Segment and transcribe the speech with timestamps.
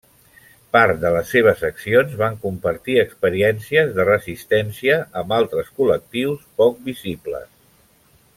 [0.75, 7.49] Part de les seves accions van compartir experiències de resistència amb altres col·lectius poc visibles.